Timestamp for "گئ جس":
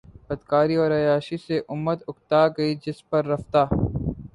2.57-2.97